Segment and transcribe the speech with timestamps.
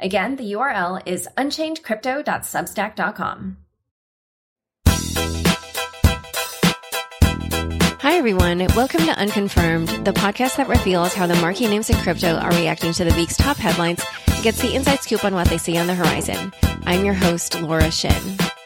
[0.00, 3.56] Again, the URL is unchainedcrypto.substack.com.
[8.00, 8.60] Hi, everyone.
[8.76, 12.92] Welcome to Unconfirmed, the podcast that reveals how the marquee names in crypto are reacting
[12.92, 15.88] to the week's top headlines and gets the inside scoop on what they see on
[15.88, 16.52] the horizon.
[16.86, 18.12] I'm your host, Laura Shin.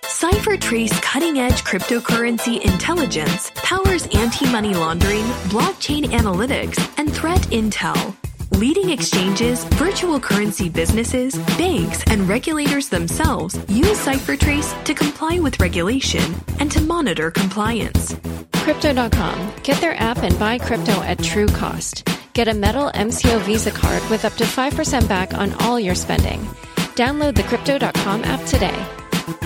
[0.03, 8.15] CipherTrace cutting edge cryptocurrency intelligence powers anti money laundering, blockchain analytics, and threat intel
[8.57, 16.35] leading exchanges, virtual currency businesses, banks, and regulators themselves use CipherTrace to comply with regulation
[16.59, 18.17] and to monitor compliance.
[18.55, 19.53] Crypto.com.
[19.63, 22.09] Get their app and buy crypto at true cost.
[22.33, 26.41] Get a metal MCO Visa card with up to 5% back on all your spending.
[26.95, 28.87] Download the Crypto.com app today.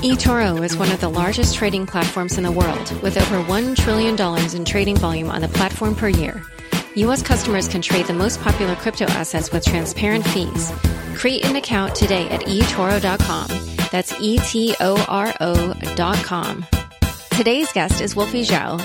[0.02, 4.56] eToro is one of the largest trading platforms in the world, with over $1 trillion
[4.56, 6.42] in trading volume on the platform per year.
[6.97, 7.22] U.S.
[7.22, 10.72] customers can trade the most popular crypto assets with transparent fees.
[11.14, 13.48] Create an account today at eToro.com.
[13.92, 14.77] That's E-T-O-R-O.com.
[17.33, 18.80] Today's guest is Wolfie Zhao,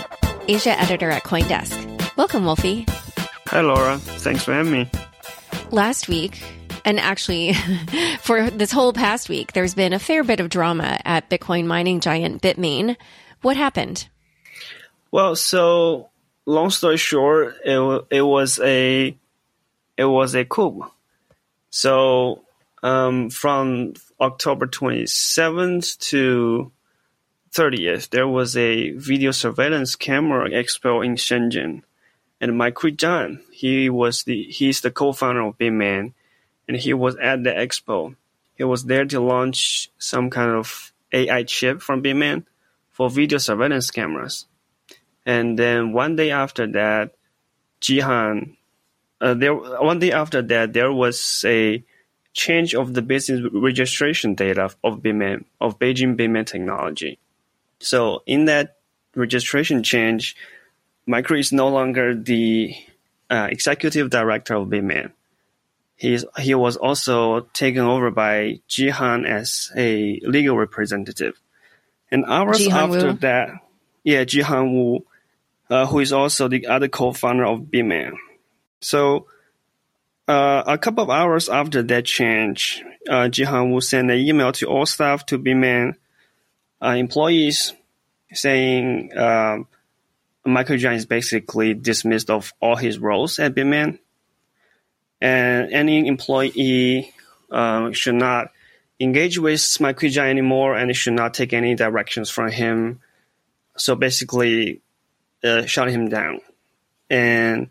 [0.49, 2.17] Asia editor at Coindesk.
[2.17, 2.85] Welcome, Wolfie.
[3.47, 3.97] Hi, Laura.
[3.97, 4.89] Thanks for having me.
[5.71, 6.43] Last week,
[6.83, 7.53] and actually
[8.21, 12.01] for this whole past week, there's been a fair bit of drama at Bitcoin mining
[12.01, 12.97] giant Bitmain.
[13.41, 14.09] What happened?
[15.11, 16.10] Well, so
[16.45, 19.15] long story short, it it was a
[19.97, 20.85] it was a coup.
[21.69, 22.43] So
[22.83, 26.71] um, from October 27th to
[27.53, 31.83] 30th, there was a video surveillance camera expo in Shenzhen,
[32.39, 36.13] and Mike Zhang, he was the he's the co-founder of Bitmain,
[36.67, 38.15] and he was at the expo.
[38.55, 42.45] He was there to launch some kind of AI chip from Bitmain
[42.91, 44.45] for video surveillance cameras.
[45.25, 47.15] And then one day after that,
[47.81, 48.55] Jihan,
[49.19, 51.83] uh, there one day after that, there was a
[52.33, 57.19] change of the business registration data of Bitmain, of Beijing Bitmain Technology.
[57.79, 58.77] So in that
[59.15, 60.35] registration change,
[61.05, 62.73] Michael is no longer the
[63.29, 65.11] uh, executive director of Bitmain.
[65.95, 71.39] He's, he was also taken over by Jihan as a legal representative.
[72.09, 73.13] And hours Jihan after Wu.
[73.19, 73.49] that,
[74.03, 75.05] yeah, Jihan Wu,
[75.71, 78.17] uh, who is also the other co-founder of Bitmain.
[78.81, 79.27] So
[80.27, 84.67] uh, a couple of hours after that change, uh, Jihan Wu sent an email to
[84.67, 85.95] all staff to Bitmain
[86.83, 87.73] uh, employees
[88.33, 89.59] saying uh,
[90.45, 93.99] Michael Zhang is basically dismissed of all his roles at Bitmain,
[95.21, 97.13] and any employee
[97.49, 98.51] uh, should not
[98.99, 102.99] engage with Michael Zhang anymore, and should not take any directions from him.
[103.77, 104.81] So basically,
[105.43, 106.39] uh, shut him down.
[107.09, 107.69] And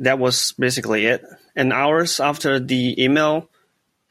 [0.00, 1.24] that was basically it.
[1.56, 3.48] And hours after the email,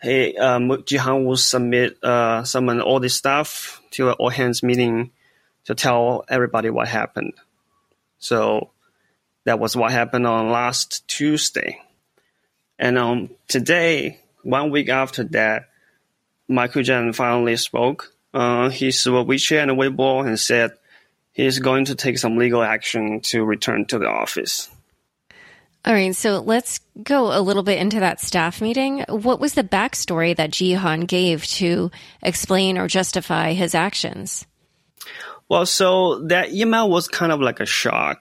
[0.01, 5.11] hey, um, Jihan will submit, uh, summon all the stuff to an all hands meeting
[5.65, 7.33] to tell everybody what happened.
[8.19, 8.71] So
[9.45, 11.81] that was what happened on last Tuesday.
[12.77, 15.69] And um, today, one week after that,
[16.47, 18.13] Michael Zhang finally spoke.
[18.33, 20.71] Uh, he saw WeChat and Weibo and said,
[21.37, 24.69] he is going to take some legal action to return to the office.
[25.85, 29.05] All right, so let's go a little bit into that staff meeting.
[29.07, 31.91] What was the backstory that Jihan gave to
[32.23, 34.47] explain or justify his actions?
[35.47, 38.19] Well, so that email was kind of like a shock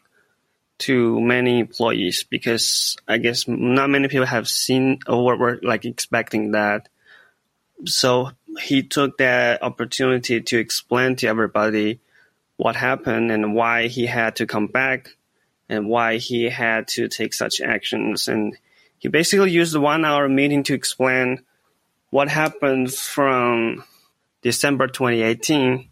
[0.80, 6.50] to many employees because I guess not many people have seen or were like expecting
[6.50, 6.90] that.
[7.86, 12.00] So he took that opportunity to explain to everybody
[12.56, 15.10] what happened and why he had to come back
[15.68, 18.28] and why he had to take such actions.
[18.28, 18.56] And
[18.98, 21.42] he basically used the one hour meeting to explain
[22.10, 23.84] what happened from
[24.42, 25.90] December 2018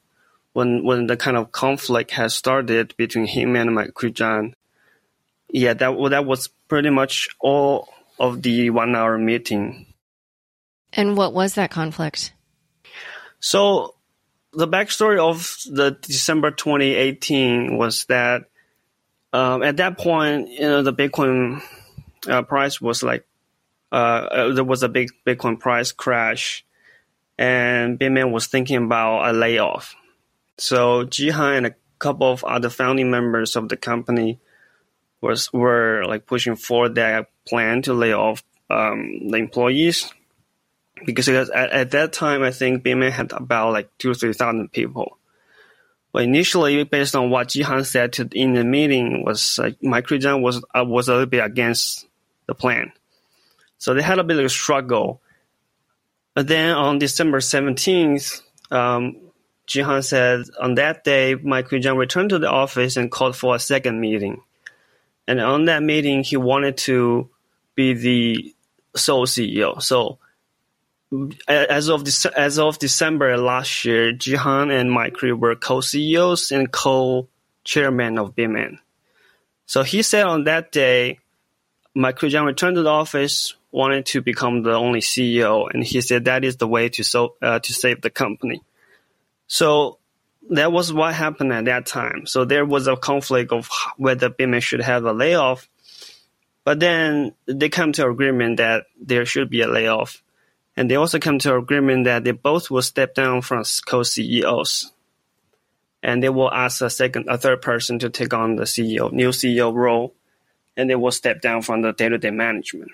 [0.52, 4.54] when when the kind of conflict has started between him and Michael Zhang.
[5.50, 7.88] Yeah, that well, that was pretty much all
[8.18, 9.92] of the one hour meeting.
[10.92, 12.32] And what was that conflict?
[13.40, 13.96] So
[14.56, 18.44] the backstory of the December 2018 was that
[19.32, 21.62] um, at that point, you know, the Bitcoin
[22.28, 23.26] uh, price was like
[23.92, 26.64] uh, uh, there was a big Bitcoin price crash,
[27.38, 29.94] and Bitmain was thinking about a layoff.
[30.58, 34.38] So Jihan and a couple of other founding members of the company
[35.20, 40.12] was were like pushing for that plan to lay off um, the employees
[41.04, 44.72] because at, at, that time I think Bitmain had about like two or three thousand
[44.72, 45.18] people.
[46.12, 50.42] But initially, based on what Jihan said to, in the meeting, was uh, Micree Zhan
[50.42, 52.06] was uh, was a little bit against
[52.46, 52.92] the plan,
[53.78, 55.20] so they had a bit of a struggle.
[56.34, 59.16] But then on December seventeenth, um,
[59.66, 63.54] Jihan said on that day, Mike Micree Zhan returned to the office and called for
[63.54, 64.42] a second meeting.
[65.26, 67.30] And on that meeting, he wanted to
[67.74, 68.54] be the
[68.94, 69.80] sole CEO.
[69.82, 70.18] So
[71.48, 72.04] as of
[72.36, 78.78] as of December last year, Jihan and Mike were co-CEOs and co-chairman of Bitmain.
[79.66, 81.18] So he said on that day,
[81.94, 86.24] Mike Jihan returned to the office, wanted to become the only CEO, and he said
[86.24, 88.62] that is the way to so uh, to save the company.
[89.46, 89.98] So
[90.50, 92.26] that was what happened at that time.
[92.26, 95.68] So there was a conflict of whether Bitmain should have a layoff,
[96.64, 100.22] but then they come to agreement that there should be a layoff
[100.76, 104.92] and they also come to agreement that they both will step down from co-CEOs,
[106.02, 109.30] and they will ask a second, a third person to take on the CEO, new
[109.30, 110.14] CEO role,
[110.76, 112.90] and they will step down from the day-to-day management.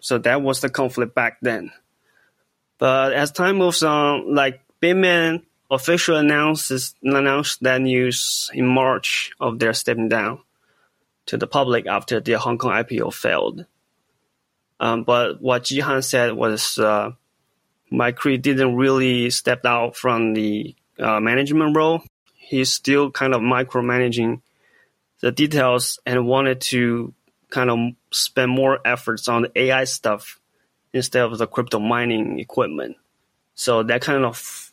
[0.00, 1.72] So that was the conflict back then.
[2.78, 9.58] But as time moves on, like Bitmain officially announces announced that news in March of
[9.58, 10.40] their stepping down
[11.26, 13.64] to the public after the Hong Kong IPO failed.
[14.84, 17.12] Um, but what Jihan said was uh,
[17.90, 22.02] Micree didn't really step out from the uh, management role.
[22.34, 24.42] He's still kind of micromanaging
[25.22, 27.14] the details and wanted to
[27.48, 27.78] kind of
[28.12, 30.38] spend more efforts on the AI stuff
[30.92, 32.98] instead of the crypto mining equipment.
[33.54, 34.70] So that kind of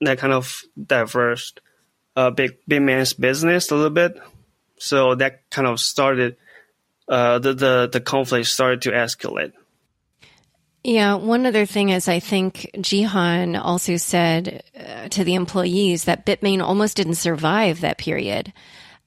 [0.00, 1.60] that kind of diverged
[2.16, 4.20] uh, big Bitmain's business a little bit.
[4.78, 6.36] So that kind of started
[7.08, 9.52] uh, the, the the conflict started to escalate.
[10.84, 16.24] Yeah, one other thing is I think Jihan also said uh, to the employees that
[16.24, 18.52] Bitmain almost didn't survive that period.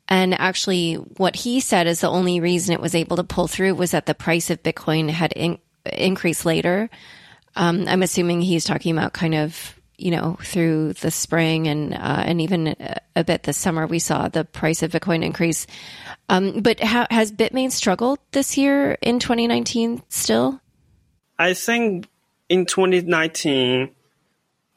[0.07, 3.75] And actually, what he said is the only reason it was able to pull through
[3.75, 6.89] was that the price of Bitcoin had in- increased later.
[7.56, 12.24] Um, I'm assuming he's talking about kind of you know, through the spring and uh,
[12.25, 12.75] and even
[13.15, 15.68] a bit this summer, we saw the price of Bitcoin increase.
[16.30, 20.59] Um, but ha- has Bitmain struggled this year in 2019 still?
[21.38, 22.07] I think
[22.50, 23.89] in 2019,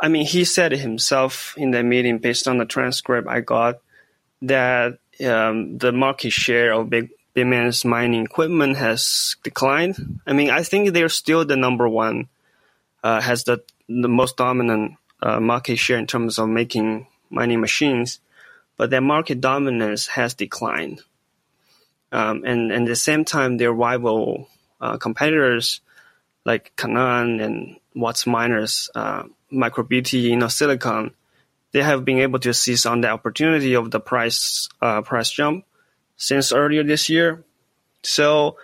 [0.00, 3.80] I mean, he said himself in the meeting based on the transcript I got
[4.42, 10.20] that um, the market share of Big Bitmain's mining equipment has declined.
[10.26, 12.28] I mean, I think they're still the number one,
[13.02, 14.96] uh, has the the most dominant
[15.40, 18.20] market share in terms of making mining machines,
[18.76, 21.00] but their market dominance has declined.
[22.12, 24.48] Um, and, and at the same time, their rival
[24.80, 25.80] uh, competitors
[26.44, 31.12] like Canaan and WhatsMiners, uh, MicroBT, you know, Silicon,
[31.72, 35.64] they have been able to seize on the opportunity of the price uh, price jump
[36.16, 37.42] since earlier this year.
[38.02, 38.58] So,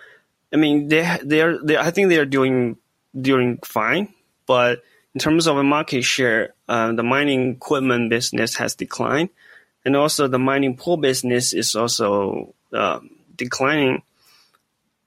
[0.53, 2.77] I mean, they they are they, I think they are doing
[3.19, 4.13] doing fine,
[4.45, 9.29] but in terms of market share, uh, the mining equipment business has declined,
[9.83, 12.99] and also the mining pool business is also uh,
[13.35, 14.03] declining.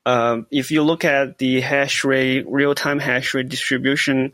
[0.05, 4.33] Uh, if you look at the hash rate, real-time hash rate distribution,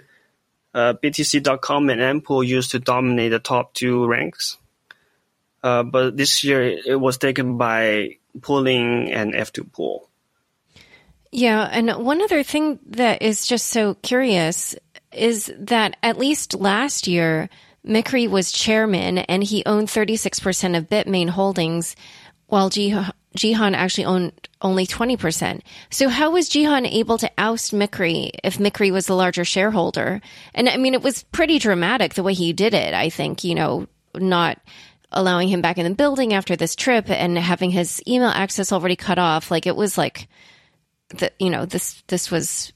[0.74, 4.56] BTC.com and Mempool used to dominate the top two ranks.
[5.62, 10.08] But this year it was taken by Poolin and F2 pool.
[11.32, 14.74] Yeah, and one other thing that is just so curious
[15.12, 17.48] is that at least last year,
[17.86, 21.96] McCree was chairman and he owned 36% of Bitmain holdings,
[22.46, 25.62] while Jihan actually owned only 20%.
[25.90, 30.20] So how was Jihan able to oust McCree if McCree was the larger shareholder?
[30.54, 33.54] And I mean, it was pretty dramatic the way he did it, I think, you
[33.54, 34.58] know, not
[35.12, 38.96] allowing him back in the building after this trip and having his email access already
[38.96, 39.50] cut off.
[39.50, 40.28] Like it was like,
[41.08, 42.72] the, you know, this, this was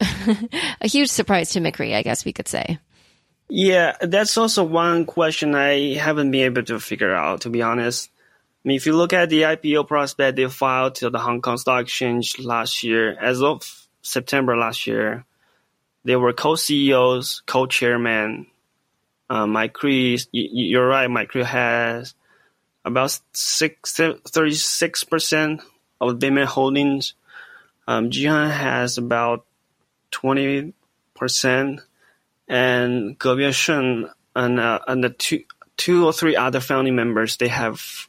[0.80, 2.78] a huge surprise to McCree, I guess we could say.
[3.48, 8.08] Yeah, that's also one question I haven't been able to figure out, to be honest.
[8.64, 11.56] I mean, if you look at the IPO prospect they filed to the Hong Kong
[11.56, 15.24] Stock Exchange last year, as of September last year,
[16.04, 18.46] they were co-CEOs, co-chairman.
[19.28, 22.14] Uh, Micree, you're right, Micree has
[22.84, 25.62] about six, 36%
[26.00, 27.14] of Bitmain holdings.
[27.86, 29.44] Um, Jihan has about
[30.12, 30.72] 20%.
[32.48, 33.68] and Ge
[34.34, 35.44] and uh, and the two
[35.76, 38.08] two or three other founding members they have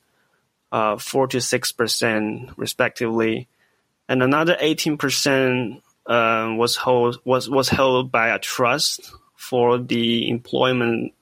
[0.72, 3.48] uh, four to six percent respectively,
[4.08, 10.30] and another eighteen percent uh, was hold was was held by a trust for the
[10.30, 11.14] employment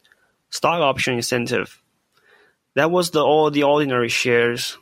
[0.49, 1.81] stock option incentive.
[2.75, 4.77] That was the all the ordinary shares.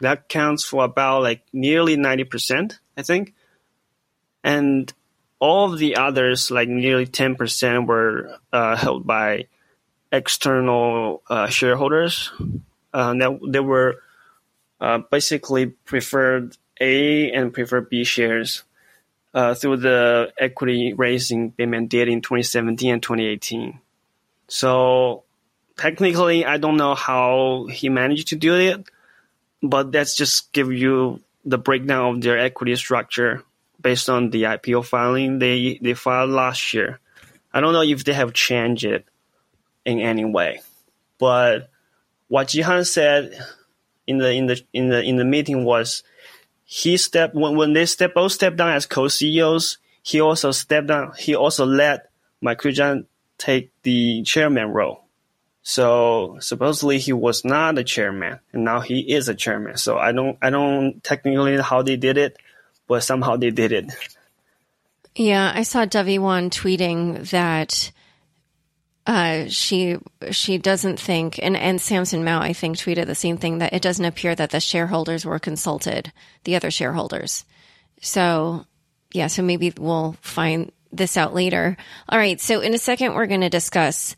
[0.00, 3.34] That counts for about like nearly ninety percent, I think.
[4.44, 4.92] And
[5.40, 9.46] all the others, like nearly ten percent, were uh, held by
[10.12, 12.32] external uh, shareholders.
[12.92, 13.96] Uh, they were
[14.80, 18.64] uh, basically preferred A and preferred B shares
[19.34, 23.80] uh, through the equity raising Bitmain did in 2017 and 2018.
[24.48, 25.24] So
[25.76, 28.88] technically, I don't know how he managed to do it,
[29.62, 33.44] but that's just give you the breakdown of their equity structure
[33.80, 37.00] based on the IPO filing they they filed last year.
[37.52, 39.06] I don't know if they have changed it
[39.84, 40.60] in any way,
[41.18, 41.70] but
[42.28, 43.38] what Jihan said
[44.06, 46.02] in the in the in the in the meeting was
[46.64, 49.78] he stepped when, when they step both stepped down as co-CEOs.
[50.02, 51.12] He also stepped down.
[51.18, 53.06] He also let Mike Zhan
[53.38, 55.04] take the chairman role.
[55.62, 59.76] So supposedly he was not a chairman, and now he is a chairman.
[59.76, 62.38] So I don't I don't technically how they did it,
[62.88, 63.92] but somehow they did it.
[65.14, 67.92] Yeah, I saw Dovey Wan tweeting that
[69.06, 69.96] uh, she
[70.30, 73.82] she doesn't think, and and Samson Mow I think tweeted the same thing that it
[73.82, 76.12] doesn't appear that the shareholders were consulted,
[76.44, 77.44] the other shareholders.
[78.00, 78.66] So
[79.12, 81.76] yeah, so maybe we'll find this out later.
[82.08, 84.14] All right, so in a second we're going to discuss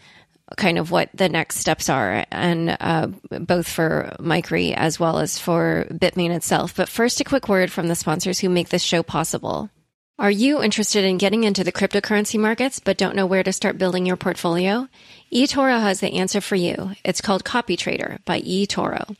[0.57, 3.09] kind of what the next steps are, and uh,
[3.41, 6.75] both for Micree as well as for Bitmain itself.
[6.75, 9.71] But first, a quick word from the sponsors who make this show possible.
[10.19, 13.79] Are you interested in getting into the cryptocurrency markets but don't know where to start
[13.79, 14.87] building your portfolio?
[15.33, 16.91] eToro has the answer for you.
[17.05, 19.17] It's called CopyTrader by eToro.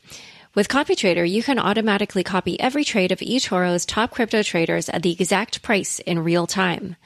[0.55, 5.13] With CopyTrader, you can automatically copy every trade of eToro's top crypto traders at the
[5.13, 6.97] exact price in real time.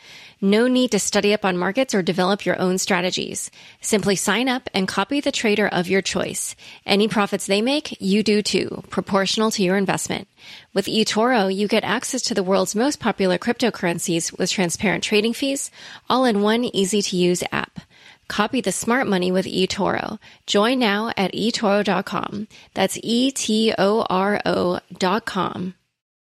[0.44, 3.50] No need to study up on markets or develop your own strategies.
[3.80, 6.54] Simply sign up and copy the trader of your choice.
[6.84, 10.28] Any profits they make, you do too, proportional to your investment.
[10.74, 15.70] With eToro, you get access to the world's most popular cryptocurrencies with transparent trading fees,
[16.10, 17.80] all in one easy to use app.
[18.28, 20.18] Copy the smart money with eToro.
[20.46, 22.48] Join now at eToro.com.
[22.74, 25.74] That's E-T-O-R-O dot com.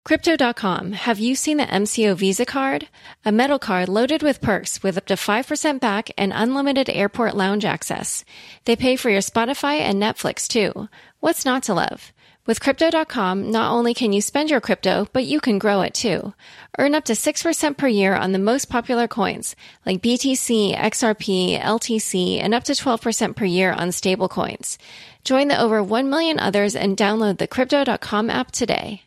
[0.09, 0.93] Crypto.com.
[0.93, 2.89] Have you seen the MCO Visa card?
[3.27, 7.67] A metal card loaded with perks with up to 5% back and unlimited airport lounge
[7.67, 8.25] access.
[8.65, 10.89] They pay for your Spotify and Netflix too.
[11.21, 12.15] What's not to love?
[12.47, 16.33] With Crypto.com, not only can you spend your crypto, but you can grow it too.
[16.79, 22.43] Earn up to 6% per year on the most popular coins like BTC, XRP, LTC,
[22.43, 24.79] and up to 12% per year on stable coins.
[25.23, 29.03] Join the over 1 million others and download the Crypto.com app today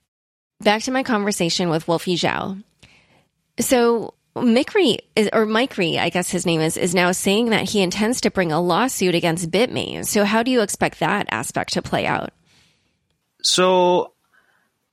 [0.63, 2.63] back to my conversation with Wolfie Zhao.
[3.59, 7.81] So Micree is, or Micree, I guess his name is, is now saying that he
[7.81, 10.05] intends to bring a lawsuit against Bitmain.
[10.05, 12.31] So how do you expect that aspect to play out?
[13.43, 14.13] So,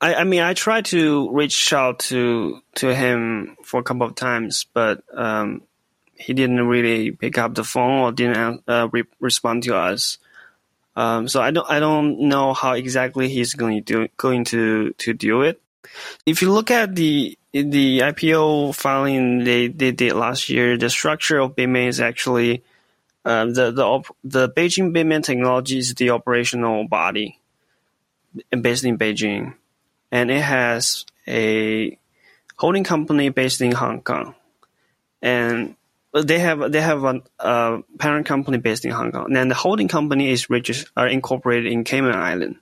[0.00, 4.14] I, I mean, I tried to reach out to to him for a couple of
[4.14, 5.62] times, but um,
[6.14, 10.18] he didn't really pick up the phone or didn't uh, re- respond to us.
[10.98, 14.90] Um, so I don't I don't know how exactly he's going to do, going to
[14.98, 15.62] to do it.
[16.26, 21.38] If you look at the the IPO filing they, they did last year, the structure
[21.38, 22.64] of Bitmain is actually
[23.24, 27.38] um, the the op- the Beijing Bitmain Technology is the operational body
[28.50, 29.54] based in Beijing,
[30.10, 31.96] and it has a
[32.56, 34.34] holding company based in Hong Kong,
[35.22, 35.76] and
[36.12, 40.30] they have they have a, parent company based in Hong Kong, and the holding company
[40.30, 42.56] is registered are incorporated in Cayman Island.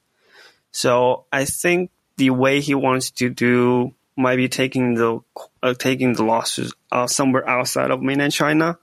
[0.72, 5.20] So I think the way he wants to do might be taking the
[5.62, 8.78] uh, taking the losses uh, somewhere outside of mainland China,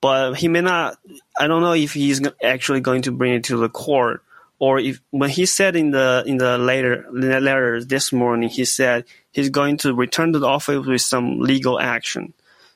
[0.00, 0.98] but he may not.
[1.38, 4.22] I don't know if he's actually going to bring it to the court,
[4.58, 8.48] or if when he said in the in the later in the letter this morning,
[8.48, 12.34] he said he's going to return to the office with some legal action.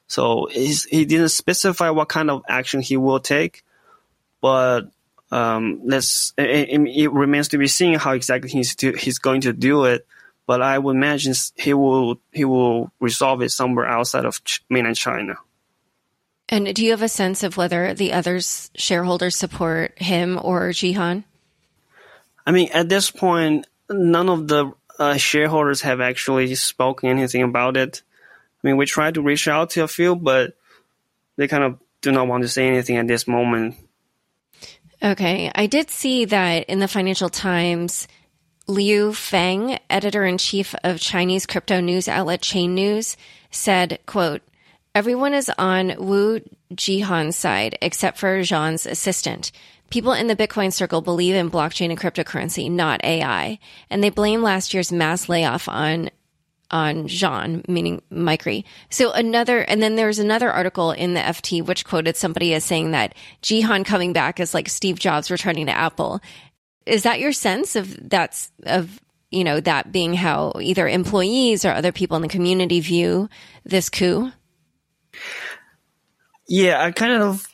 [0.08, 3.62] So he didn't specify what kind of action he will take,
[4.40, 4.90] but
[5.30, 9.52] um, let's it, it, remains to be seen how exactly he's to, he's going to
[9.52, 10.06] do it.
[10.46, 15.36] But I would imagine he will he will resolve it somewhere outside of mainland China.
[16.48, 21.24] And do you have a sense of whether the others shareholders support him or Jihan?
[22.46, 27.76] I mean, at this point, none of the uh, shareholders have actually spoken anything about
[27.76, 28.02] it.
[28.62, 30.54] I mean, we tried to reach out to a few, but
[31.36, 33.76] they kind of do not want to say anything at this moment.
[35.02, 35.50] Okay.
[35.54, 38.08] I did see that in the Financial Times,
[38.66, 43.16] Liu Feng, editor in chief of Chinese crypto news outlet Chain News,
[43.50, 44.42] said, quote,
[44.94, 46.40] Everyone is on Wu
[46.74, 49.52] Jihan's side except for Zhang's assistant.
[49.90, 54.42] People in the Bitcoin circle believe in blockchain and cryptocurrency, not AI, and they blame
[54.42, 56.10] last year's mass layoff on
[56.70, 58.64] on Zhang, meaning Micree.
[58.90, 62.90] So another, and then there's another article in the FT which quoted somebody as saying
[62.90, 66.20] that Jihan coming back is like Steve Jobs returning to Apple.
[66.86, 71.72] Is that your sense of that's of you know that being how either employees or
[71.72, 73.28] other people in the community view
[73.64, 74.32] this coup?
[76.48, 77.46] Yeah, I kind of,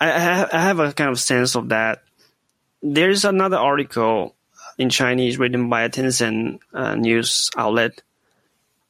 [0.00, 2.02] I, I have a kind of sense of that.
[2.82, 4.34] There's another article
[4.76, 8.02] in Chinese written by a Tencent uh, news outlet.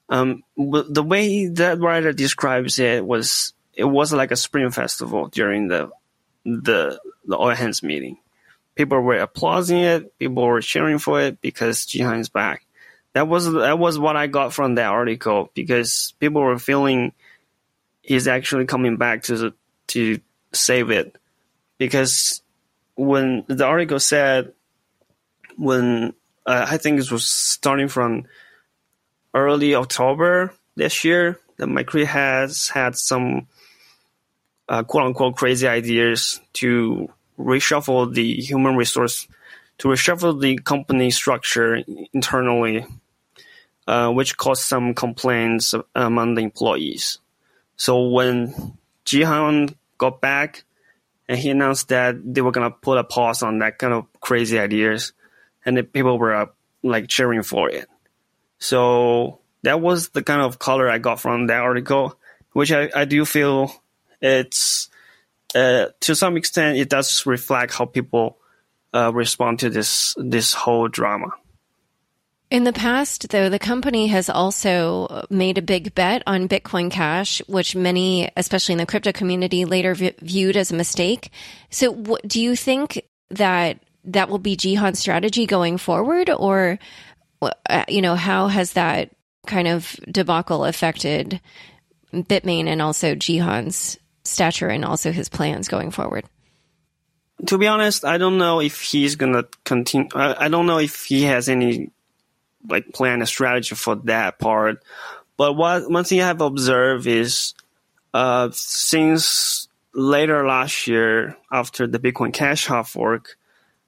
[0.08, 5.68] Um, the way that writer describes it was, it was like a spring festival during
[5.68, 5.90] the,
[6.44, 8.18] the, the all hands meeting.
[8.74, 10.18] People were applauding it.
[10.18, 12.64] People were cheering for it because Jihan is back.
[13.12, 17.12] That was, that was what I got from that article because people were feeling
[18.08, 19.52] he's actually coming back to
[19.88, 20.18] to
[20.52, 21.14] save it
[21.76, 22.42] because
[22.94, 24.54] when the article said
[25.58, 26.14] when
[26.46, 28.24] uh, I think it was starting from
[29.46, 33.46] early October this year that Micree has had some
[34.68, 39.26] uh, quote unquote crazy ideas to reshuffle the human resource
[39.78, 42.84] to reshuffle the company structure internally,
[43.86, 47.18] uh, which caused some complaints among the employees.
[47.76, 48.76] So when
[49.06, 50.64] Jihan got back
[51.28, 54.58] and he announced that they were gonna put a pause on that kind of crazy
[54.58, 55.12] ideas,
[55.64, 56.46] and the people were uh,
[56.82, 57.88] like cheering for it.
[58.58, 62.18] So that was the kind of color I got from that article,
[62.52, 63.72] which I, I do feel
[64.20, 64.88] it's
[65.54, 68.38] uh, to some extent it does reflect how people
[68.94, 71.28] uh, respond to this this whole drama.
[72.50, 77.42] In the past, though, the company has also made a big bet on Bitcoin Cash,
[77.46, 81.30] which many, especially in the crypto community, later v- viewed as a mistake.
[81.68, 86.78] So, w- do you think that that will be Jihan's strategy going forward, or
[87.88, 89.10] you know, how has that
[89.46, 91.40] kind of debacle affected
[92.12, 96.24] Bitmain and also Jihan's stature and also his plans going forward?
[97.46, 100.08] To be honest, I don't know if he's gonna continue.
[100.14, 101.90] I, I don't know if he has any
[102.68, 104.82] like plan a strategy for that part.
[105.36, 107.54] But what one thing I have observed is
[108.12, 113.36] uh, since later last year, after the Bitcoin Cash hard fork,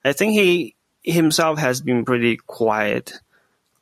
[0.05, 3.15] I think he himself has been pretty quiet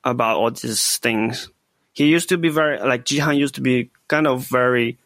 [0.05, 1.51] about all these things.
[1.93, 4.99] He used to be very like Jihan used to be kind of very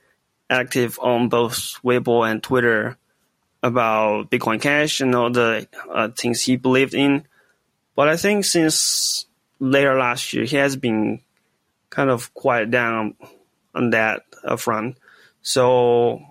[0.51, 2.99] active on both Weibo and Twitter
[3.63, 7.25] about Bitcoin Cash and all the uh, things he believed in.
[7.95, 9.27] But I think since
[9.59, 11.21] later last year, he has been
[11.91, 13.15] kind of quiet down
[13.75, 14.23] on that
[14.59, 14.99] front.
[15.43, 16.23] So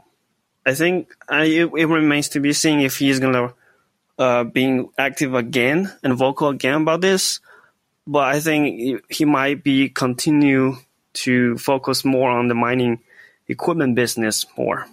[0.66, 3.54] I think I, it, it, remains to be seen if he's gonna
[4.18, 4.46] uh,
[4.98, 7.40] active again and vocal again about this.
[8.08, 10.78] But I think he might be continue
[11.14, 13.00] to focus more on the mining
[13.48, 14.88] equipment business more.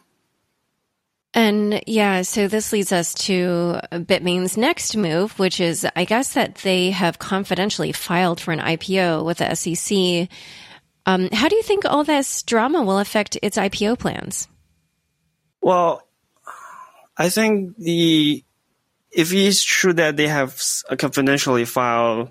[1.35, 6.57] And yeah, so this leads us to Bitmain's next move, which is, I guess, that
[6.57, 10.29] they have confidentially filed for an IPO with the SEC.
[11.07, 14.49] Um, how do you think all this drama will affect its IPO plans?
[15.61, 16.03] Well,
[17.17, 18.45] I think the
[19.11, 20.61] if it's true that they have
[20.99, 22.31] confidentially filed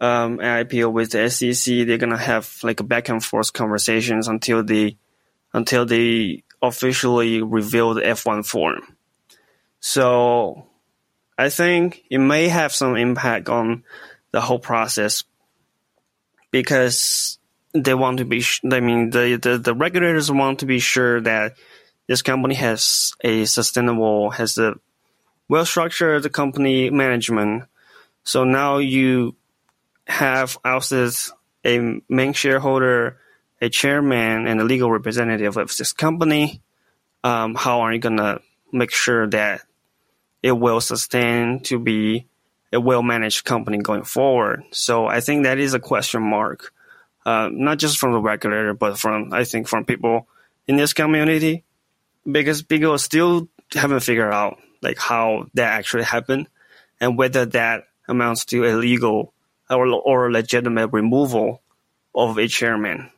[0.00, 4.62] um, IPO with the SEC, they're gonna have like a back and forth conversations until
[4.62, 4.96] they
[5.52, 8.96] until they officially reveal the F1 form.
[9.80, 10.66] So
[11.36, 13.84] I think it may have some impact on
[14.32, 15.24] the whole process
[16.50, 17.38] because
[17.72, 21.56] they want to be, I mean, the, the, the regulators want to be sure that
[22.06, 24.74] this company has a sustainable, has a
[25.48, 27.64] well structured company management.
[28.24, 29.36] So now you
[30.08, 31.14] have ousted
[31.64, 33.18] a main shareholder
[33.60, 36.62] a chairman and a legal representative of this company,
[37.24, 38.40] um, how are you gonna
[38.72, 39.62] make sure that
[40.42, 42.26] it will sustain to be
[42.72, 44.62] a well managed company going forward?
[44.70, 46.72] So I think that is a question mark,
[47.26, 50.28] uh, not just from the regulator, but from I think from people
[50.66, 51.64] in this community,
[52.30, 56.48] because people still haven't figured out like how that actually happened
[57.00, 59.32] and whether that amounts to a legal
[59.70, 61.62] or, or legitimate removal
[62.14, 63.10] of a chairman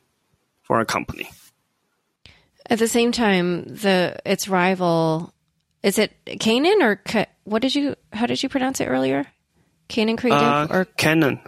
[0.63, 1.31] for a company.
[2.67, 5.35] At the same time, the its rival
[5.83, 7.03] is it Canaan or
[7.45, 9.27] what did you how did you pronounce it earlier?
[9.89, 11.41] Canaan Creative uh, or Canon?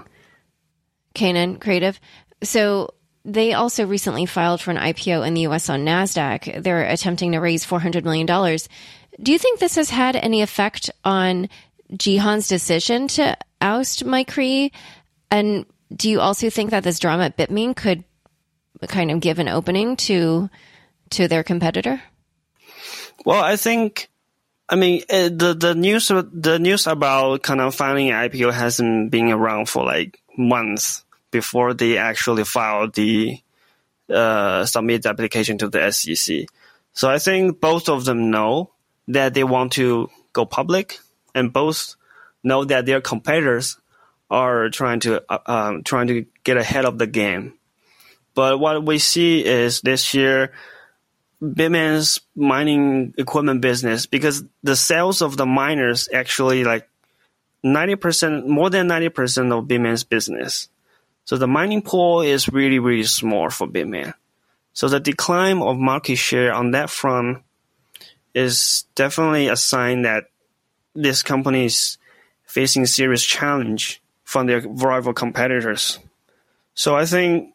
[1.15, 1.99] Canaan Creative.
[2.43, 6.63] So they also recently filed for an IPO in the US on NASDAQ.
[6.63, 8.27] They're attempting to raise $400 million.
[9.21, 11.49] Do you think this has had any effect on
[11.93, 14.73] Jihan's decision to oust Mike?
[15.31, 18.05] And do you also think that this drama at Bitmain could
[18.89, 20.51] kind of give an opening to
[21.11, 22.03] to their competitor?
[23.25, 24.09] Well, I think,
[24.69, 29.31] I mean, uh, the the news the news about kind of filing IPO hasn't been
[29.31, 33.39] around for like months before they actually filed the
[34.11, 36.47] uh, submit the application to the SEC.
[36.93, 38.71] So I think both of them know
[39.09, 40.99] that they want to go public,
[41.35, 41.97] and both
[42.43, 43.79] know that their competitors
[44.31, 47.55] are trying to uh, um, trying to get ahead of the game.
[48.35, 50.53] But what we see is this year,
[51.43, 56.89] Bitmain's mining equipment business, because the sales of the miners actually like
[57.65, 60.69] 90%, more than 90% of Bitmain's business.
[61.25, 64.15] So the mining pool is really, really small for Bitmain.
[64.73, 67.43] So the decline of market share on that front
[68.35, 70.25] is definitely a sign that
[70.95, 71.99] this company is
[72.45, 75.99] facing serious challenge from their rival competitors.
[76.75, 77.55] So I think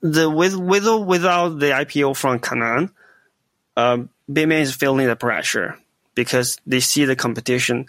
[0.00, 2.90] the with with or without the IPO from Canaan,
[3.76, 3.98] uh,
[4.30, 5.78] Bitmain is feeling the pressure
[6.14, 7.86] because they see the competition.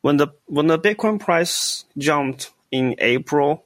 [0.00, 3.64] When the when the Bitcoin price jumped in April,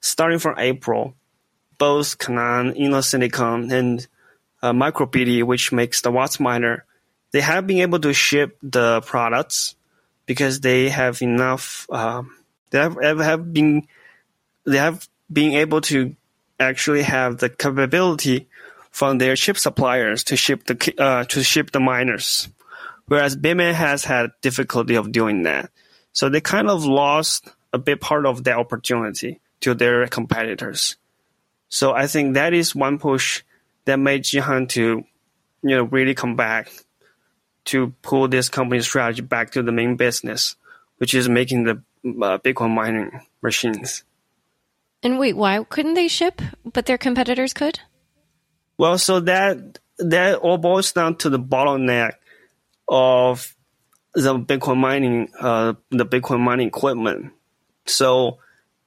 [0.00, 1.14] starting from April,
[1.78, 4.06] both Canaan, Inner and
[4.62, 6.82] uh, MicroBT, which makes the WhatsMiner,
[7.32, 9.74] they have been able to ship the products
[10.26, 11.86] because they have enough.
[11.90, 12.36] Um,
[12.70, 13.86] they have, have been
[14.64, 16.16] they have been able to
[16.58, 18.48] actually have the capability
[18.90, 22.48] from their chip suppliers to ship the uh, to ship the miners,
[23.06, 25.70] whereas Bitmain has had difficulty of doing that.
[26.12, 30.96] So they kind of lost a big part of that opportunity to their competitors.
[31.68, 33.42] So I think that is one push
[33.84, 35.04] that made Jihan to,
[35.62, 36.70] you know, really come back
[37.66, 40.56] to pull this company strategy back to the main business,
[40.98, 44.04] which is making the uh, Bitcoin mining machines.
[45.02, 47.80] And wait, why couldn't they ship, but their competitors could?
[48.78, 52.14] Well, so that that all boils down to the bottleneck
[52.88, 53.54] of
[54.14, 57.32] the Bitcoin mining, uh, the Bitcoin mining equipment.
[57.86, 58.38] So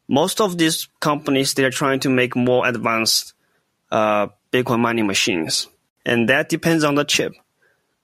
[0.08, 3.34] most of these companies they're trying to make more advanced
[3.92, 5.68] uh, Bitcoin mining machines,
[6.06, 7.34] and that depends on the chip.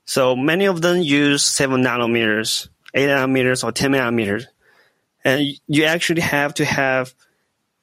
[0.06, 4.46] So many of them use seven nanometers, eight nanometers, or ten nanometers,
[5.24, 7.14] and you actually have to have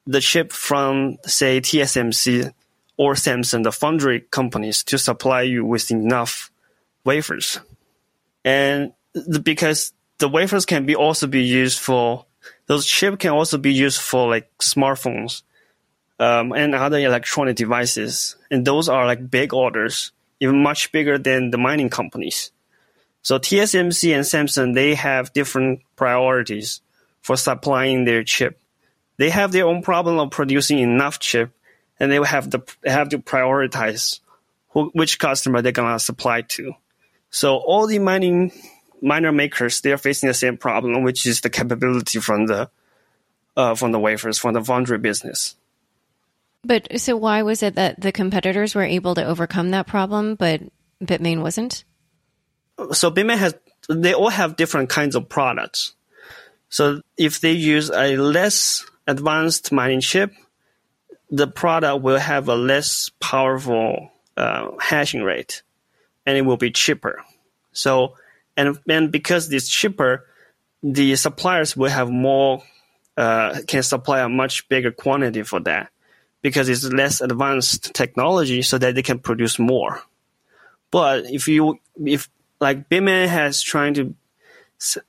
[0.06, 2.52] the chip from say TSMC
[2.96, 6.50] or Samsung, the foundry companies, to supply you with enough
[7.04, 7.58] wafers,
[8.44, 8.92] and
[9.42, 12.26] because the wafers can be also be used for
[12.66, 15.42] those chips can also be used for like smartphones
[16.18, 21.50] um, and other electronic devices, and those are like big orders even much bigger than
[21.50, 22.50] the mining companies.
[23.22, 26.80] So TSMC and Samsung, they have different priorities
[27.20, 28.58] for supplying their chip.
[29.18, 31.50] They have their own problem of producing enough chip,
[31.98, 34.20] and they have to have to prioritize
[34.70, 36.72] who, which customer they're gonna supply to.
[37.30, 38.52] So all the mining
[39.02, 42.70] miner makers, they are facing the same problem, which is the capability from the
[43.56, 45.56] uh, from the wafers from the foundry business.
[46.64, 50.60] But so why was it that the competitors were able to overcome that problem, but
[51.02, 51.84] Bitmain wasn't?
[52.92, 53.54] So Bitmain has
[53.88, 55.94] they all have different kinds of products.
[56.68, 60.32] So if they use a less advanced mining chip,
[61.30, 65.62] the product will have a less powerful uh, hashing rate,
[66.26, 67.24] and it will be cheaper.
[67.72, 68.16] So
[68.56, 70.26] and and because it's cheaper,
[70.82, 72.62] the suppliers will have more
[73.16, 75.90] uh, can supply a much bigger quantity for that
[76.42, 80.02] because it's less advanced technology so that they can produce more.
[80.90, 82.28] But if you, if
[82.60, 84.14] like Bitmain has trying to,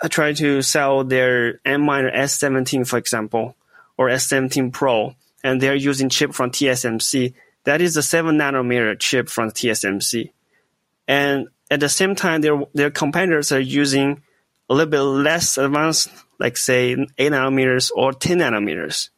[0.02, 3.56] uh, try to sell their Antminer S17, for example,
[3.98, 9.30] or S17 Pro, and they're using chip from TSMC, that is a seven nanometer chip
[9.30, 10.32] from TSMC.
[11.08, 14.22] And at the same time, their, their competitors are using
[14.70, 19.10] a little bit less advanced, like say eight nanometers or 10 nanometers.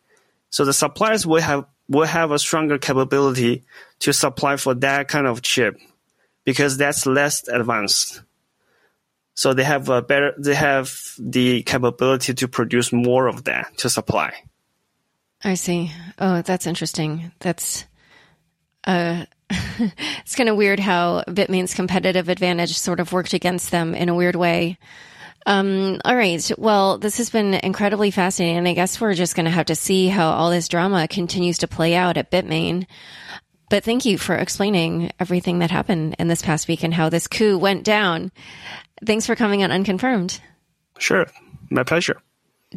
[0.50, 3.64] So the suppliers will have will have a stronger capability
[4.00, 5.78] to supply for that kind of chip
[6.46, 8.22] because that's less advanced.
[9.36, 13.90] So they have a better, they have the capability to produce more of that to
[13.90, 14.34] supply.
[15.44, 15.92] I see.
[16.20, 17.32] Oh, that's interesting.
[17.40, 17.86] That's,
[18.86, 24.10] uh, it's kind of weird how Bitmain's competitive advantage sort of worked against them in
[24.10, 24.78] a weird way.
[25.46, 26.52] Um, all right.
[26.58, 28.58] Well, this has been incredibly fascinating.
[28.58, 31.60] And I guess we're just going to have to see how all this drama continues
[31.60, 32.88] to play out at Bitmain.
[33.70, 37.28] But thank you for explaining everything that happened in this past week and how this
[37.28, 38.32] coup went down.
[39.06, 40.40] Thanks for coming on Unconfirmed.
[41.00, 41.26] Sure.
[41.70, 42.22] My pleasure.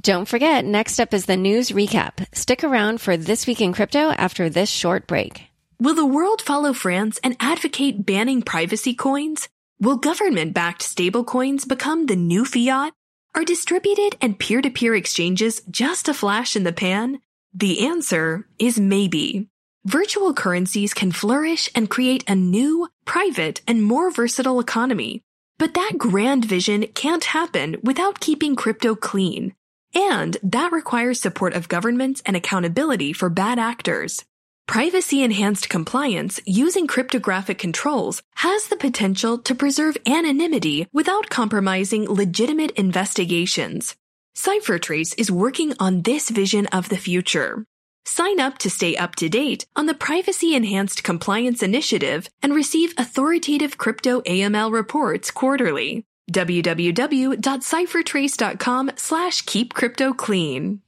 [0.00, 2.26] Don't forget, next up is the news recap.
[2.34, 5.44] Stick around for This Week in Crypto after this short break.
[5.80, 9.48] Will the world follow France and advocate banning privacy coins?
[9.78, 12.94] Will government backed stablecoins become the new fiat?
[13.34, 17.20] Are distributed and peer to peer exchanges just a flash in the pan?
[17.52, 19.50] The answer is maybe.
[19.84, 25.20] Virtual currencies can flourish and create a new, private, and more versatile economy.
[25.58, 29.54] But that grand vision can't happen without keeping crypto clean.
[29.94, 34.24] And that requires support of governments and accountability for bad actors.
[34.66, 42.72] Privacy enhanced compliance using cryptographic controls has the potential to preserve anonymity without compromising legitimate
[42.72, 43.94] investigations.
[44.36, 47.64] CipherTrace is working on this vision of the future.
[48.04, 52.92] Sign up to stay up to date on the Privacy Enhanced Compliance Initiative and receive
[52.98, 56.04] authoritative crypto AML reports quarterly.
[56.32, 60.80] www.ciphertrace.com slash keep crypto clean.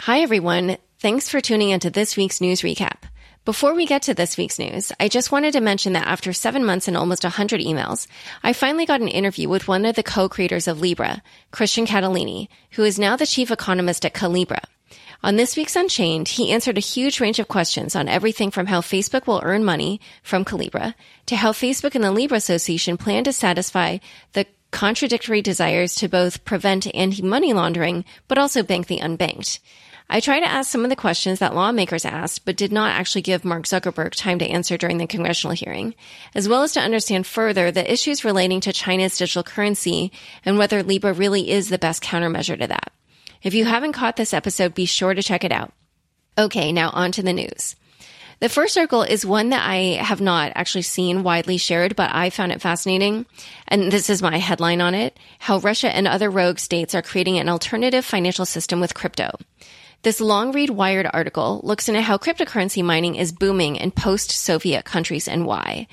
[0.00, 0.76] Hi, everyone.
[1.00, 2.98] Thanks for tuning into this week's news recap.
[3.44, 6.64] Before we get to this week's news, I just wanted to mention that after seven
[6.64, 8.06] months and almost 100 emails,
[8.42, 12.84] I finally got an interview with one of the co-creators of Libra, Christian Catalini, who
[12.84, 14.64] is now the chief economist at Calibra.
[15.22, 18.80] On this week's Unchained, he answered a huge range of questions on everything from how
[18.80, 20.94] Facebook will earn money from Calibra
[21.26, 23.98] to how Facebook and the Libra Association plan to satisfy
[24.32, 29.58] the contradictory desires to both prevent anti-money laundering, but also bank the unbanked.
[30.08, 33.22] I tried to ask some of the questions that lawmakers asked, but did not actually
[33.22, 35.94] give Mark Zuckerberg time to answer during the congressional hearing,
[36.34, 40.12] as well as to understand further the issues relating to China's digital currency
[40.44, 42.92] and whether Libra really is the best countermeasure to that.
[43.42, 45.72] If you haven't caught this episode, be sure to check it out.
[46.36, 47.74] Okay, now on to the news.
[48.40, 52.30] The first article is one that I have not actually seen widely shared, but I
[52.30, 53.26] found it fascinating.
[53.68, 57.38] And this is my headline on it How Russia and other rogue states are creating
[57.38, 59.30] an alternative financial system with crypto.
[60.04, 65.26] This long read Wired article looks into how cryptocurrency mining is booming in post-Soviet countries
[65.26, 65.86] and why.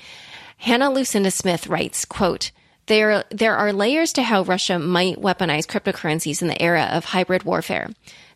[0.58, 2.50] Hannah Lucinda Smith writes, quote,
[2.88, 7.44] there, there are layers to how Russia might weaponize cryptocurrencies in the era of hybrid
[7.44, 7.88] warfare.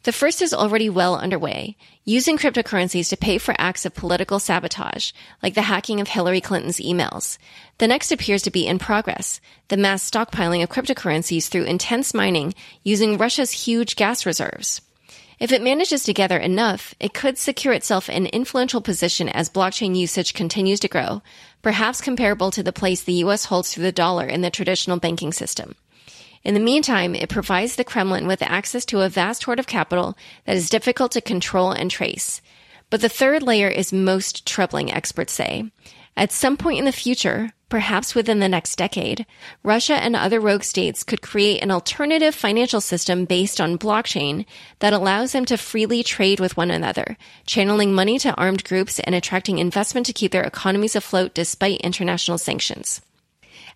[0.04, 5.12] The first is already well underway, using cryptocurrencies to pay for acts of political sabotage,
[5.42, 7.36] like the hacking of Hillary Clinton's emails.
[7.76, 12.54] The next appears to be in progress, the mass stockpiling of cryptocurrencies through intense mining
[12.82, 14.80] using Russia's huge gas reserves.
[15.38, 19.94] If it manages to gather enough, it could secure itself an influential position as blockchain
[19.94, 21.20] usage continues to grow,
[21.60, 25.32] perhaps comparable to the place the US holds through the dollar in the traditional banking
[25.32, 25.74] system.
[26.42, 30.16] In the meantime, it provides the Kremlin with access to a vast hoard of capital
[30.46, 32.40] that is difficult to control and trace.
[32.88, 35.70] But the third layer is most troubling, experts say.
[36.16, 39.26] At some point in the future, perhaps within the next decade,
[39.62, 44.46] Russia and other rogue states could create an alternative financial system based on blockchain
[44.78, 49.14] that allows them to freely trade with one another, channeling money to armed groups and
[49.14, 53.02] attracting investment to keep their economies afloat despite international sanctions.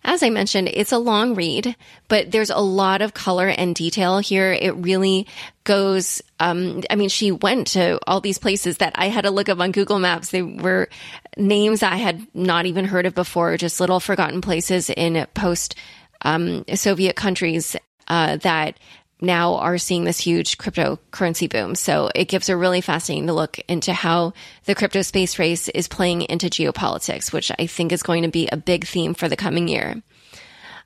[0.03, 1.75] As I mentioned, it's a long read,
[2.07, 4.51] but there's a lot of color and detail here.
[4.51, 5.27] It really
[5.63, 9.47] goes, um, I mean, she went to all these places that I had to look
[9.47, 10.31] up on Google Maps.
[10.31, 10.89] They were
[11.37, 15.75] names I had not even heard of before, just little forgotten places in post
[16.23, 17.75] um, Soviet countries
[18.07, 18.77] uh, that
[19.21, 21.75] now are seeing this huge cryptocurrency boom.
[21.75, 24.33] So it gives a really fascinating look into how
[24.65, 28.49] the crypto space race is playing into geopolitics, which I think is going to be
[28.51, 30.01] a big theme for the coming year.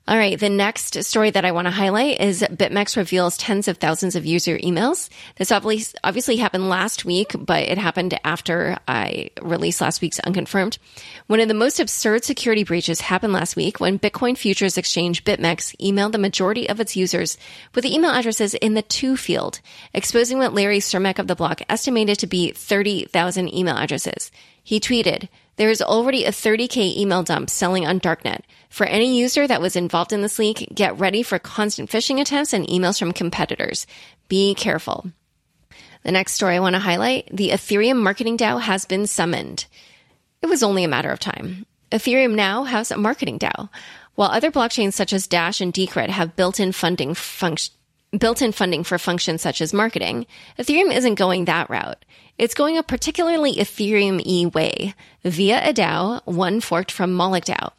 [0.08, 0.38] All right.
[0.38, 4.24] The next story that I want to highlight is BitMEX reveals tens of thousands of
[4.24, 5.08] user emails.
[5.34, 10.78] This obviously happened last week, but it happened after I released last week's Unconfirmed.
[11.26, 15.74] One of the most absurd security breaches happened last week when Bitcoin futures exchange BitMEX
[15.78, 17.36] emailed the majority of its users
[17.74, 19.60] with the email addresses in the to field,
[19.92, 24.30] exposing what Larry Cermak of the block estimated to be 30,000 email addresses.
[24.62, 28.40] He tweeted, there is already a 30k email dump selling on Darknet.
[28.68, 32.52] For any user that was involved in this leak, get ready for constant phishing attempts
[32.52, 33.86] and emails from competitors.
[34.28, 35.10] Be careful.
[36.02, 39.66] The next story I want to highlight, the Ethereum marketing DAO has been summoned.
[40.42, 41.66] It was only a matter of time.
[41.90, 43.68] Ethereum now has a marketing DAO.
[44.14, 47.74] While other blockchains such as Dash and Decred have built-in funding function,
[48.18, 50.26] built in funding for functions such as marketing,
[50.58, 52.04] Ethereum isn't going that route.
[52.38, 57.72] It's going a particularly Ethereum y way via a DAO, one forked from Moloch DAO.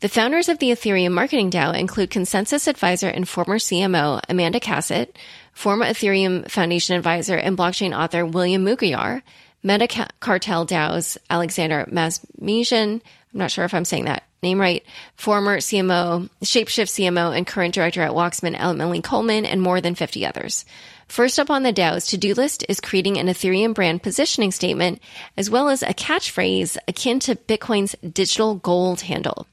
[0.00, 5.08] The founders of the Ethereum Marketing DAO include ConsenSys advisor and former CMO Amanda Cassatt,
[5.52, 9.22] former Ethereum Foundation advisor and blockchain author William Mougayar,
[9.64, 13.00] Meta Cartel DAO's Alexander Mazmesian,
[13.34, 14.84] I'm not sure if I'm saying that name right,
[15.16, 20.24] former CMO, Shapeshift CMO, and current director at Wachsman, Emily Coleman, and more than 50
[20.26, 20.64] others.
[21.08, 25.00] First up on the DAO's to-do list is creating an Ethereum brand positioning statement,
[25.36, 29.46] as well as a catchphrase akin to Bitcoin's digital gold handle.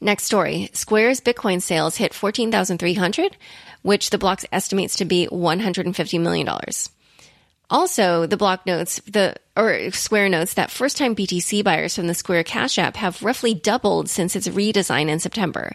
[0.00, 0.70] Next story.
[0.72, 3.36] Square's Bitcoin sales hit 14,300,
[3.82, 6.48] which the block estimates to be $150 million.
[7.70, 12.44] Also, the block notes the or Square notes that first-time BTC buyers from the Square
[12.44, 15.72] Cash app have roughly doubled since its redesign in September.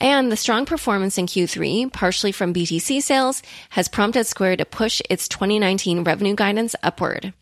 [0.00, 5.00] And the strong performance in Q3, partially from BTC sales, has prompted Square to push
[5.08, 7.32] its 2019 revenue guidance upward.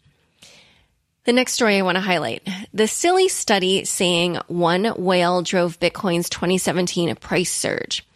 [1.24, 2.48] The next story I want to highlight.
[2.72, 8.07] The silly study saying one whale drove Bitcoin's 2017 price surge.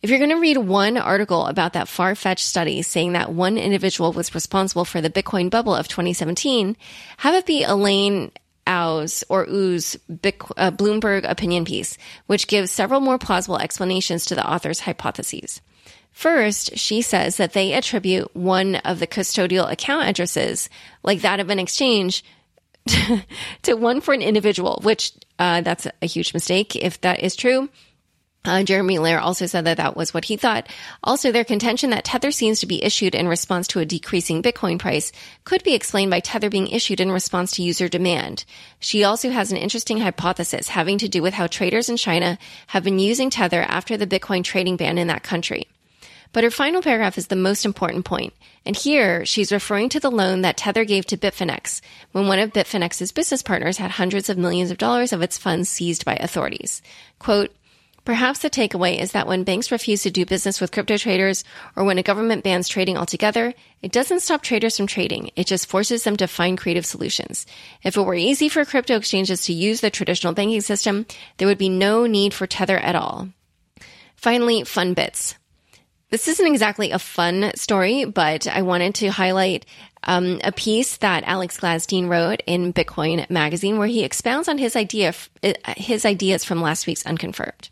[0.00, 3.58] If you're going to read one article about that far fetched study saying that one
[3.58, 6.76] individual was responsible for the Bitcoin bubble of 2017,
[7.18, 8.30] have it be Elaine
[8.66, 14.48] Au's or U's uh, Bloomberg opinion piece, which gives several more plausible explanations to the
[14.48, 15.60] author's hypotheses.
[16.12, 20.68] First, she says that they attribute one of the custodial account addresses,
[21.02, 22.24] like that of an exchange,
[23.62, 27.68] to one for an individual, which uh, that's a huge mistake if that is true.
[28.48, 30.66] Uh, Jeremy Lair also said that that was what he thought.
[31.04, 34.78] Also, their contention that Tether seems to be issued in response to a decreasing Bitcoin
[34.78, 35.12] price
[35.44, 38.44] could be explained by Tether being issued in response to user demand.
[38.80, 42.84] She also has an interesting hypothesis having to do with how traders in China have
[42.84, 45.68] been using Tether after the Bitcoin trading ban in that country.
[46.32, 48.34] But her final paragraph is the most important point.
[48.66, 51.80] And here she's referring to the loan that Tether gave to Bitfinex
[52.12, 55.70] when one of Bitfinex's business partners had hundreds of millions of dollars of its funds
[55.70, 56.82] seized by authorities.
[57.18, 57.50] Quote,
[58.08, 61.44] Perhaps the takeaway is that when banks refuse to do business with crypto traders
[61.76, 65.30] or when a government bans trading altogether, it doesn't stop traders from trading.
[65.36, 67.44] It just forces them to find creative solutions.
[67.82, 71.04] If it were easy for crypto exchanges to use the traditional banking system,
[71.36, 73.28] there would be no need for Tether at all.
[74.16, 75.34] Finally, fun bits.
[76.08, 79.66] This isn't exactly a fun story, but I wanted to highlight
[80.04, 84.76] um, a piece that Alex Gladstein wrote in Bitcoin Magazine, where he expounds on his
[84.76, 85.12] idea,
[85.76, 87.68] his ideas from last week's Unconfirmed.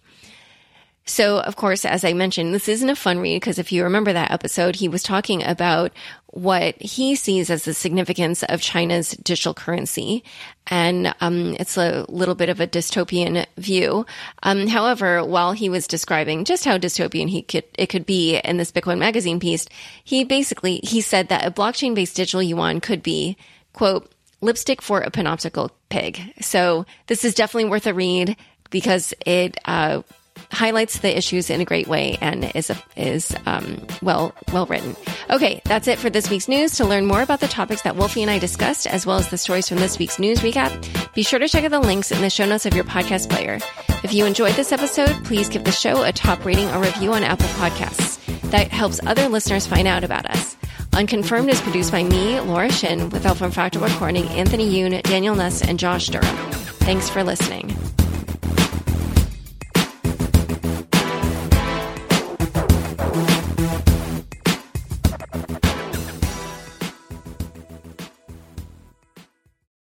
[1.09, 4.13] So, of course, as I mentioned, this isn't a fun read because if you remember
[4.13, 5.93] that episode, he was talking about
[6.27, 10.25] what he sees as the significance of China's digital currency.
[10.67, 14.05] And um, it's a little bit of a dystopian view.
[14.43, 18.57] Um, however, while he was describing just how dystopian he could it could be in
[18.57, 19.67] this Bitcoin magazine piece,
[20.03, 23.37] he basically he said that a blockchain based digital yuan could be
[23.73, 26.21] quote lipstick for a panoptical pig.
[26.41, 28.37] So this is definitely worth a read
[28.71, 30.03] because it uh,
[30.51, 34.97] highlights the issues in a great way and is a, is um, well well written.
[35.31, 36.77] Okay, that's it for this week's news.
[36.77, 39.39] To learn more about the topics that Wolfie and I discussed, as well as the
[39.39, 42.31] stories from this week's news recap, be sure to check out the links in the
[42.31, 43.59] show notes of your podcast player.
[44.03, 47.23] If you enjoyed this episode, please give the show a top rating or review on
[47.23, 48.23] Apple Podcasts.
[48.51, 50.57] That helps other listeners find out about us.
[50.93, 55.35] Unconfirmed is produced by me, Laura Shin, with help from Fractal Recording, Anthony Yoon, Daniel
[55.35, 56.37] Nuss, and Josh Durham.
[56.81, 57.77] Thanks for listening.